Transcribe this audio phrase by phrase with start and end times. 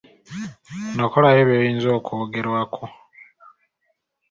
[0.97, 2.85] Nokolayo by’oyinza okwogerakwo.